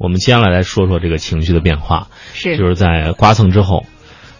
[0.00, 3.84] 我们接下来来说说这个情绪的变化，是就是在刮蹭之后，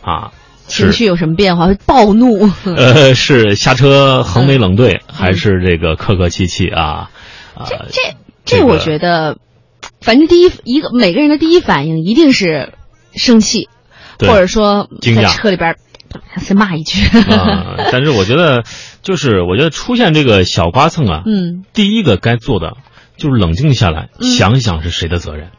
[0.00, 0.33] 啊，
[0.67, 1.67] 情绪有什么变化？
[1.67, 2.48] 会暴怒？
[2.64, 7.10] 呃，是下车横眉冷对，还是这个客客气气啊？
[7.54, 8.16] 啊，这这
[8.46, 9.36] 这这，我觉得，
[10.00, 12.73] 反正第一一个每个人的第一反应一定是
[13.15, 13.69] 生气，
[14.19, 15.77] 或者说在惊讶车里边儿
[16.41, 17.05] 先骂一句。
[17.19, 18.65] 啊，但是我觉得，
[19.03, 22.79] 就是我觉得出现这个小刮蹭啊，嗯第一个该做的
[23.21, 25.50] 就是冷静下来，嗯想一想是谁的责任。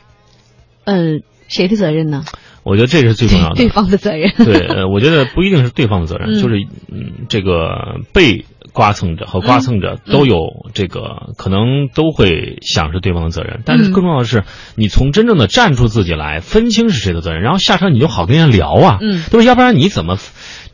[0.84, 2.26] 呃，谁的责任呢？
[2.64, 3.56] 我觉得这是最重要的。
[3.56, 4.34] 对方的责任。
[4.38, 6.56] 对，呃，我觉得不一定是对方的责任，嗯就是
[6.92, 10.38] 嗯，这个被刮蹭者和刮蹭者嗯都有
[10.74, 14.44] 这个、可能都会想是对方的责任，但是嗯更重要的是，
[14.76, 19.44] 你从真正的站出自己来，分清是谁的责任，然后下车你就好跟人家聊啊，嗯对吧？
[19.46, 20.18] 要不然你怎么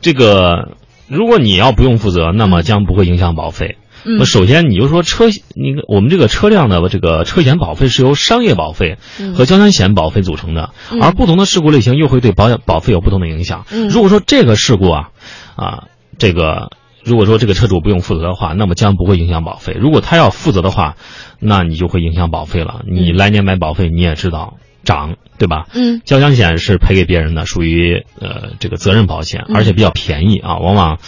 [0.00, 0.76] 这个？
[1.08, 3.78] 如果你要不用负责，那么将不会影响保费。
[4.08, 13.66] 嗯那首先，你就说车，那个我们这个车辆的这个车险保费是由商业保费嗯和交强险保费组成的，嗯而不同的事故类型又会对保险保费有不同的影响。
[13.70, 15.10] 嗯如果说这个事故啊，
[15.56, 15.84] 啊，
[16.18, 16.70] 这个
[17.04, 19.76] 如果说这个车主不用负责的话，那么将不会影响保费。
[19.78, 20.96] 如果他要负责的话，
[21.38, 22.82] 那你就会影响保费了。
[22.90, 25.66] 你嗯来年买保费，你也知道涨，对吧？
[25.74, 30.98] 嗯交强险是赔给别人的，属于呃这个责任保险，嗯而且比较便宜啊，往往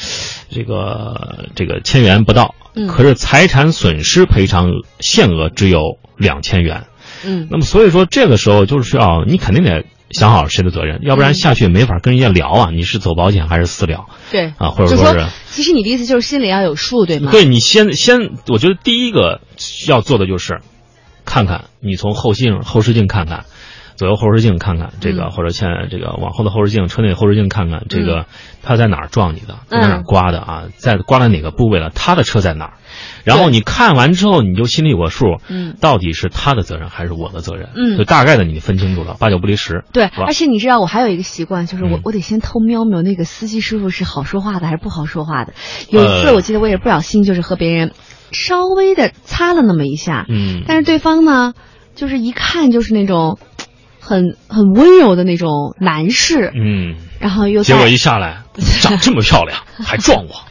[0.50, 2.54] 这个这个千元不到。
[2.74, 6.84] 嗯可是财产损失赔偿限额只有两千元。
[7.24, 15.26] 嗯那么所以说这个时候就是需要你肯定得想好谁的责任，要不然嗯下去没法跟人家聊啊，你是走保险还是私聊对啊，或者说说是。
[15.50, 17.30] 其实你的意思就是心里要有数，对吗？
[17.30, 19.40] 对你先先，我觉得第一个
[19.86, 20.60] 要做的就是，
[21.24, 23.44] 看看你从后镜后视镜看看，
[24.00, 25.30] 左右后视镜看看这个，嗯。
[25.30, 28.24] 或者前这个往后的后视镜、车内后视镜看看这个，
[28.62, 32.72] 他在哪儿撞你的，在哪儿嗯刮的啊，在刮了哪个部位了，他的车在哪儿，
[33.24, 35.76] 然后你看完之后，你就心里有个数，嗯。
[35.82, 37.98] 到底是他的责任还是我的责任，嗯。
[37.98, 42.00] 就大概的你分清楚了，八九不离十，对，而且你知道，我还有一个习惯，就是我、嗯。
[42.02, 45.52] 我得先偷瞄瞄那个司机师傅是好说话的还是不好说话的。
[45.90, 47.92] 有一次，呃我记得我也不小心就是和别人
[48.32, 51.52] 稍微的擦了那么一下，嗯，但是对方呢，
[51.94, 53.38] 就是一看就是那种
[54.00, 58.42] 很很温柔的那种男士，嗯，然后又结果一下来
[58.80, 60.42] 长 这么漂亮，还撞我，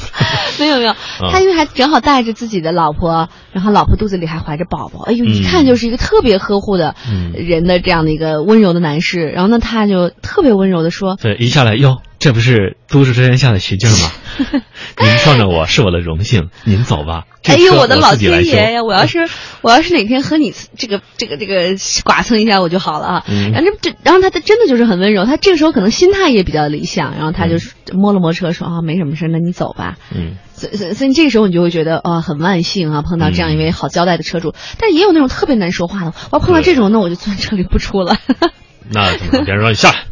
[0.58, 0.94] 没有没有，
[1.30, 7.32] 他因为还正好带着自己的老婆，然后老婆肚子里还怀着宝宝，哎呦，一看就是一个特别呵护的嗯。
[7.32, 9.28] 人的这样的一个温柔的男士。
[9.28, 14.10] 然后呢，他就特别温柔的说对，一下来哟，这不是都市之天下的徐静吗？
[14.98, 17.24] 您撞着我是我的荣幸，您走吧。
[17.44, 18.82] ：“哎呦，我的老天爷呀！
[18.82, 19.28] 我要是
[19.62, 23.24] 我要是哪天和你这个这个这个剐蹭一下我就好了啊。
[23.28, 27.56] 嗯然后这这，然后他他真的就是很温柔，他这个时候可能心态也比较理想，然后他就
[27.92, 29.96] 摸了摸车说啊，没什么事，那你走吧。
[30.14, 34.54] 嗯，所所以所以这个时候你就会觉得啊、很万幸啊，碰到这样一位好交代的车主。
[34.78, 38.16] 但也有那种特别难说话的，我要碰到这种，那我就坐车里不出了，
[38.90, 39.44] 那怎么办？
[39.44, 40.04] 别人说你下来啊，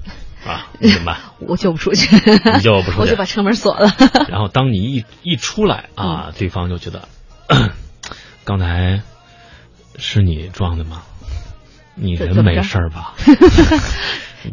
[0.81, 1.17] 你怎么办？
[1.47, 3.93] 我就不出去，你就不出去 我就把车门锁了。
[4.29, 7.09] 然后当你一一出来啊，对方就觉得，
[8.45, 9.03] 刚才
[9.99, 11.03] 是你撞的吗？
[11.97, 13.15] 你人没事儿吧？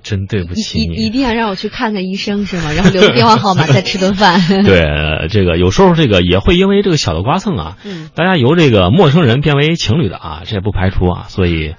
[0.03, 1.09] 真对不起你一。
[1.09, 2.71] 定要让我去看看医生是吗？
[2.71, 4.39] 然后留个电话号码再吃顿饭。
[4.63, 11.73] 对，呃这个有时候这个也会因为这个小的刮蹭啊，嗯大家由这个陌生人变为情侣的啊，这也不排除啊，所以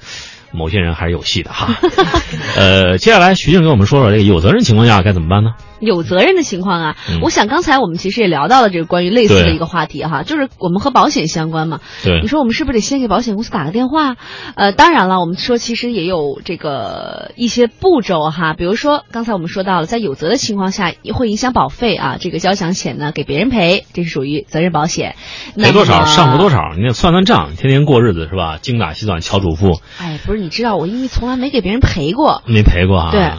[0.52, 1.74] 某些人还是有戏的哈。
[2.56, 5.50] 呃，接下来徐静给我们说说这个有责任情况下该怎么办呢？
[5.80, 11.80] 有责任的情况啊，嗯我想刚才我们其实也聊到了这个关于类似的一个话题哈，就是我们和保险相关嘛。
[12.04, 14.14] 对你，说我们是不是得先给保险公司打个电话？
[14.54, 25.16] 呃，当然了，我们说其实也有这个一些步骤哈，比如说刚才我们说到了，在有责的情况下也会影响保费啊，这个交强险呢给别人赔，这是属于责任保险。
[25.56, 26.48] 赔多少上浮多？
[26.48, 28.58] 少，你得算算账，天天过日子是吧？
[28.62, 33.10] 精打细算敲主妇，哎，不是，你知道我因为从来没给别人赔过，没赔过啊？
[33.12, 33.30] 对。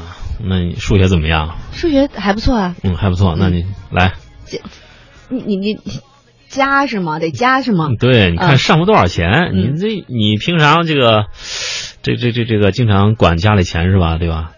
[0.46, 1.56] 那你数学怎么样？
[1.72, 2.76] 数学还不错啊。
[2.84, 3.36] 嗯，还不错。
[3.38, 4.14] 那你来，
[5.30, 6.00] 你你你你
[6.50, 7.20] 加是吗？
[7.20, 7.88] 得加是吗？
[8.00, 9.30] 对，你看嗯上浮多少钱？
[9.54, 11.26] 嗯你这你平常这个，
[12.02, 14.18] 这这这这个经常管家里钱是吧？
[14.18, 14.52] 对吧？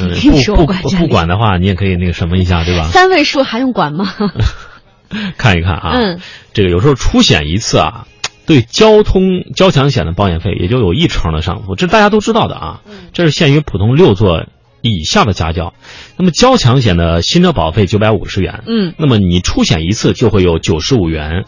[0.00, 0.08] 嗯，
[0.56, 2.84] 不不不管的话，你也可以那个什么一下，对吧？
[2.88, 4.06] 三位数还用管吗？
[5.36, 6.20] 看一看啊，嗯，
[6.54, 8.06] 这个有时候出险一次啊，
[8.46, 12.80] 对交通交强险的保险费也就有一成的上浮，这大家都知道的啊。
[12.86, 14.46] 嗯这是限于普通六座
[14.82, 15.72] 以下的家轿。
[16.16, 21.44] 那么交强险的新车保费九百五十元，嗯那么你出险一次就会有九十五元，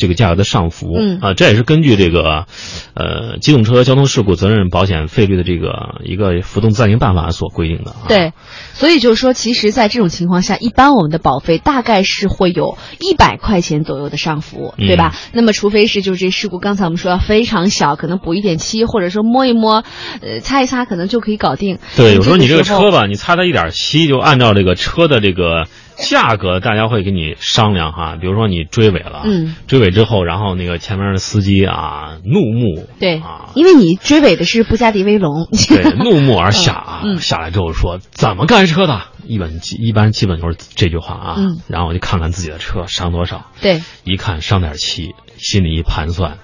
[0.00, 0.88] 这个价格的上浮。
[0.98, 2.46] 嗯啊，这也是根据这个，
[2.94, 7.92] 呃，机动车交通事故责任保险费率的这个一个浮动暂定办法所规定的。
[7.92, 8.32] 啊、对，
[8.72, 15.14] 所以就是说，其实，在这种情况下，一般我们的保费大概是会有一百块钱左右的上浮，对吧？
[15.32, 19.84] 那么，除非是就是这事故，刚才我们说要非常小，可能补一点漆，或者说摸一摸，
[20.22, 21.78] 呃，擦一擦，可能就可以搞定。
[21.96, 25.66] 对，有时候你这个车吧，你擦它一点漆，就按照这个车的这个
[26.00, 28.16] 价格，大家会跟你商量哈。
[28.20, 39.02] 比如说你追尾了，嗯，追尾之后，然后那个前面的司机啊怒目，对，啊，因为你追尾的是布加迪威龙，对， 怒目而下啊，下来之后说怎么开车的？
[39.26, 41.34] 一般一般基本就是这句话啊。
[41.38, 46.38] 嗯然后我就看看自己的车伤多少，对，一看伤点漆，心里一盘算。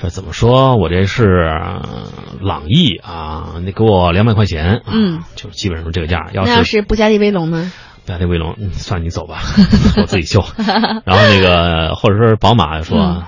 [0.00, 0.76] 这怎么说？
[0.76, 2.08] 我这是呃
[2.40, 6.30] 朗逸啊，你给我两百块钱，啊嗯，就基本上是这个价。
[6.32, 7.70] 要那要是是布加迪威龙呢？
[8.06, 9.40] 亚迪威龙，嗯，算你走吧，
[9.96, 10.44] 我自己修。
[11.04, 13.22] 然后那个或者是宝马说嗯，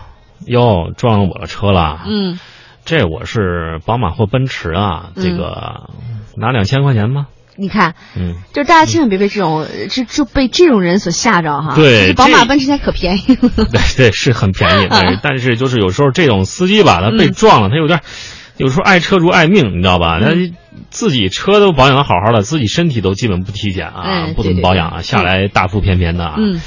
[0.47, 2.39] 哟、撞了我的车了，嗯，
[2.85, 5.91] 这我是宝马或奔驰啊，这嗯个
[6.37, 7.27] 拿两千块钱吗？
[7.57, 11.77] 你看，嗯，就是大家千万别被这种就就被这种人所吓着哈。
[11.77, 13.49] 对宝马、奔驰现在可便宜了。
[13.71, 18.01] 对 对，是很便宜，但是但是就是有时候这种司机吧，他被嗯撞了，他有点，
[18.57, 20.21] 有时候爱车如爱命，你知道吧？
[20.21, 20.31] 他
[20.91, 26.61] 自己车都保养的好好的，自己身体都基本不体检啊，不怎么保养啊，下来大腹便便的啊，嗯，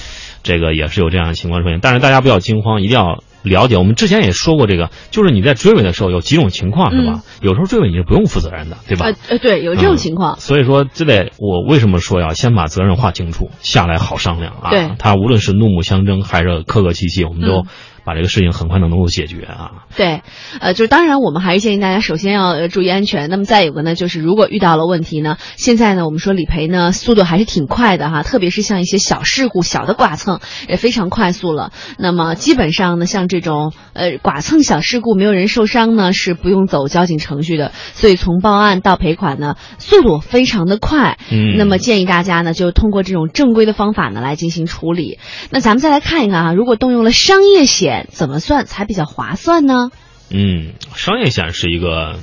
[0.43, 1.79] 这个也是有这样的情况出现。
[1.81, 3.77] 但是大家不要惊慌，一定要了解。
[3.77, 7.21] 我们之前也说过这个，就是你在追尾的时候有几种情况是吧？
[7.41, 9.05] 有时候追尾你是不用负责任的，对吧？
[9.05, 10.37] 呃呃，对，有这种情况。
[10.39, 14.69] 所以说，这得我为什么说要先把责任划清楚，下来好商量啊？
[14.71, 17.65] 对他无论是怒目相争还是客客气气，我们都嗯
[18.07, 19.83] 把这个事情很快能能够解决啊。
[19.97, 20.21] 对，
[20.61, 23.29] 呃，就是当然，我们还是建议大家首先要呃注意安全。
[23.29, 30.39] 那么再有个呢，就是如果遇到了问题呢，现在呢，我们说理赔呢速度还是挺快的哈，特别是像一些小事故、小的剐蹭
[30.69, 31.73] 也非常快速了。
[31.99, 37.73] 那么基本上呢，像这种呃剐蹭小事故没有人受伤呢，是不用走交警程序的。
[37.91, 41.17] 所以从报案到赔款呢，速度非常的快。
[41.29, 45.19] 嗯，那么建议大家呢，就通过这种正规的方法呢来进行处理。
[45.49, 49.89] 那咱们再来看一看啊，如果动用了商业险，怎么算才比较划算呢？
[50.29, 52.19] 嗯，商业险是一个，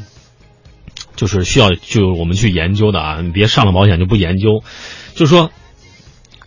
[1.16, 4.62] 就是需要就我们去研究的啊，你别上了保险就不研究。
[5.14, 5.50] 就是说，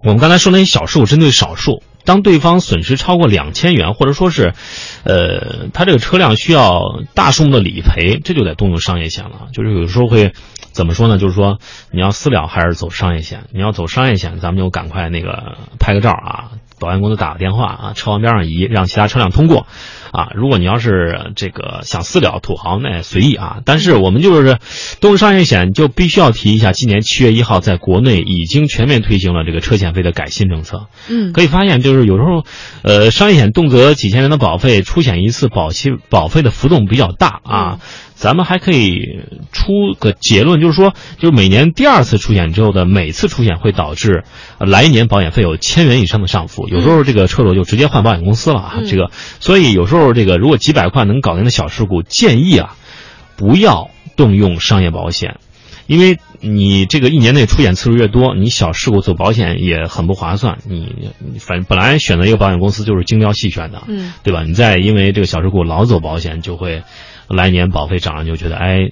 [0.03, 4.53] 我们刚才说那些小数针对少数，当对方损失超过两千元，或者说是，
[5.03, 6.81] 呃，他这个车辆需要
[7.13, 9.47] 大数目的理赔，这就得动用商业险了。
[9.53, 10.33] 就是有时候会
[10.71, 11.17] 怎么说呢？
[11.17, 11.59] 就是说
[11.91, 13.45] 你要私了还是走商业险？
[13.51, 19.67] 你要走商业险，咱们就赶快那个拍个照啊，保险公司打个电话啊，车往边上移，让其他车辆通过。
[20.11, 23.57] 啊，如果你要是这个想私了土豪，那也随意啊。
[23.65, 24.57] 但是我们就是
[25.01, 30.87] 动用商业险，就必须要提一下，今年七月一号在国内已经全面推行了这个车险费的改新政策。
[31.09, 32.45] 嗯，可以发现，就是有时候，
[32.83, 37.79] 呃，商业险动辄几千元的保费，出险一次保期保费的浮动比较大啊。
[38.17, 39.21] 咱们还可以
[39.51, 44.23] 出个结论，就是说，就是每年第二次出险之后的每次出险会导致
[44.57, 48.73] 呃来年保险费有千元以上的上浮，有时候这个车主就直接换保险公司了啊。
[48.79, 52.75] 嗯这个，所以有时候这个如果几百块能搞定的小事故，建议啊，
[53.35, 55.37] 不要动用商业保险。
[55.87, 60.59] 因为你这个一年内出险次数越多，你小事故走保险也很不划算。
[60.67, 64.43] 你你反正本来选择一个保险公司就是精挑细选的，嗯，对吧？
[64.43, 66.83] 你再因为这个小事故老走保险，就会
[67.27, 68.89] 来年保费涨了，就觉得哎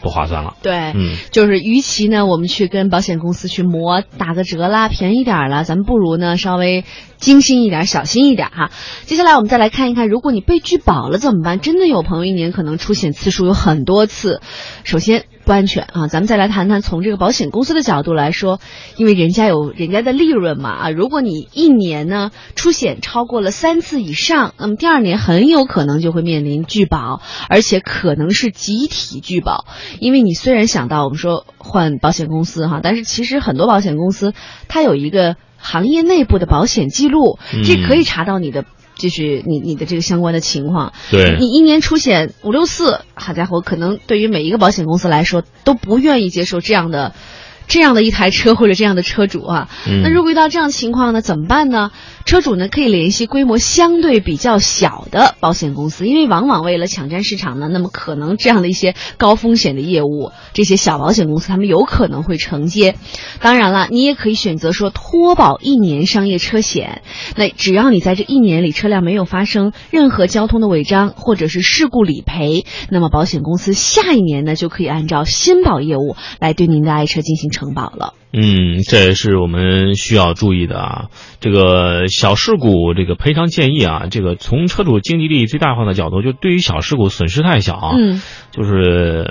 [0.00, 0.54] 不划算了。
[0.62, 6.84] 对，嗯，就是与其呢我们去跟保险公司去磨打个折啦，便宜点儿了，咱们不如呢稍微
[7.18, 8.70] 精心一点，小心一点哈。
[9.04, 11.60] 接下来我们再来看一看，如果你被拒保了怎么办？
[11.60, 14.40] 真的有朋友一年可能出险次数有很多次，
[14.84, 16.06] 首先不安全啊。
[16.06, 18.60] 咱们再来谈谈从这个保险公司的角度来说，
[18.96, 20.90] 因为人家有人家的利润嘛啊。
[20.90, 29.66] 如果你一年呢出险超过了三次以上，那么第二年很有可能就会面临拒保，而且可能是集体拒保。
[30.00, 34.34] 因为你虽然想到我们说换保险公司哈，但是其实很多保险公司
[34.68, 38.64] 它有一个行业内部的保险记录，嗯这可以查到你的。
[38.98, 47.14] 就是你你的这个相关的情况，对，你一年出险五六次，好家伙，可能对于每一个保险公司来说都不愿意接受这样的。
[47.68, 51.92] 这样的一台车或者这样的车主啊，嗯那如果遇到这样的情况呢，怎么办呢？
[52.24, 62.96] 车主呢可以联系规模相对比较小的保险公司，因为往往为了抢占市场呢，那么可能这样的一些高风险的业务，这些小保险公司他们有可能会承接。
[63.40, 67.02] 当然了，你也可以选择说脱保一年商业车险，
[67.36, 78.14] 那只要你在这一年里车辆没有发生任何交通的违章或者是事故理赔，那么保险公司下一年呢就可以按照新保业务来对您的爱车进行城堡了。
[78.30, 81.06] 嗯，这也是我们需要注意的啊。
[81.40, 88.20] 这个小事故这个赔偿建议啊，这个从车主经济利益最大化的角度，就对于小事故损失太小，嗯，
[88.52, 89.26] 就是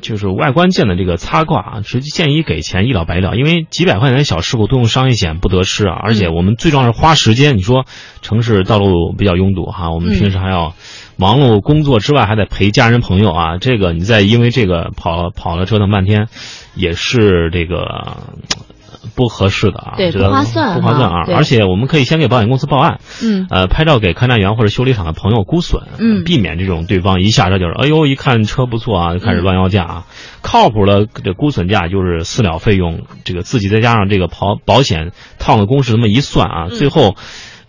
[0.00, 7.56] 就是外观件的这个擦挂啊，直接建议给钱一了百了，因为几百块钱的小事故都用商业险不得失啊，而且我们最重要是花时间。
[7.56, 7.84] 你说
[8.22, 10.74] 城市道路比较拥堵哈，我们平时还要
[11.16, 16.28] 忙碌工作之外，还得陪家人朋友啊，这个你再因为这个跑跑了折腾半天。
[16.78, 18.18] 也是这个
[19.14, 21.24] 不合适的啊，对，不划算，不划算啊！
[21.34, 30.06] 而且我们可以先给保险公司报案，嗯，呃，拍照给勘察员或者修理厂的朋友估损，嗯，避免这种对方一下车就是，哎呦，一看车不错啊，就开始乱要价啊。
[30.42, 37.16] 靠谱的这估损价就是私了费用，这个自己再加上这个保保险套的公式这么一算啊，最后。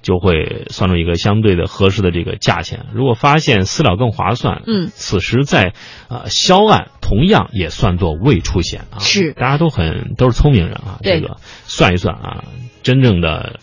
[0.08, 2.86] 就会算出一个相对的合适的这个价钱。
[2.94, 5.74] 如果发现私了更划算，嗯，此时在
[6.08, 9.00] 呃销案同样也算作未出险啊。
[9.00, 11.00] 是，大家都很都是聪明人啊。
[11.04, 11.36] 这个
[11.66, 12.46] 算一算啊，
[12.84, 13.60] 真正的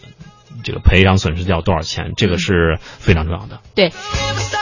[0.63, 3.61] 这个赔偿损失掉多少钱，这个是非常重要的。
[3.75, 3.93] 对，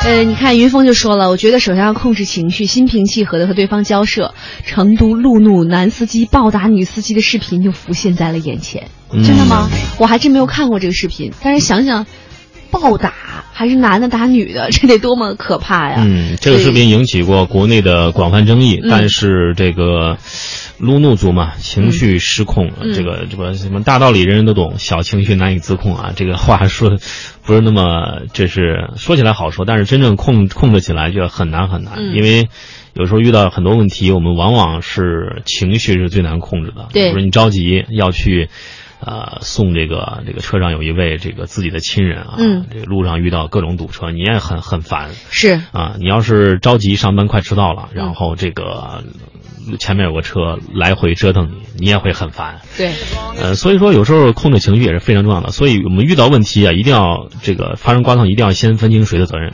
[0.05, 4.35] 呃，你看云峰就说了，我觉得首先要控制情绪，心平气和的和对方交涉。
[4.65, 8.89] 成都路怒男司机暴打女司机的视频就浮现在了眼前。
[9.11, 9.69] 真的吗？
[9.99, 12.07] 我还真没有看过这个视频，但是想想，
[12.71, 13.13] 暴打
[13.53, 15.97] 还是男的打女的， 这得多么可怕呀！
[15.99, 20.17] 嗯，这个视频引起过国内的广泛争议，但是这个
[20.79, 26.13] 路怒族嘛，情绪失控，这个这个什么大道理人人都懂，小情绪难以自控啊。
[26.17, 26.99] 这个话说
[27.45, 32.49] 不是那么，这是说起来好说，但是真正控控制起来就很难很难，因为
[32.95, 36.89] 有时候遇到很多问题，我们往往是情绪是最难控制的。
[36.93, 38.49] 对，比如你着急要去。
[39.05, 45.61] 呃，送这个这个车上有一位这个自己的亲人啊，嗯，这路上遇到各种堵车，你也很很烦，是。
[45.73, 49.03] 啊，你要是着急上班快迟到了，然后这个
[49.81, 52.93] 前面有个车来回折腾你，你也会很烦，对，
[53.41, 59.51] 呃，所以说有时候控制情绪也是非常重要的，所以我们遇到问题啊，一定要这个发生刮蹭，一定要先分清谁的责任。